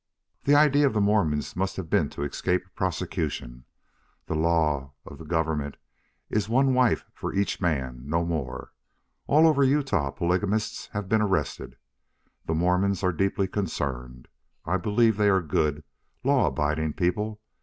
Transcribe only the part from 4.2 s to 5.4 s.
The law of the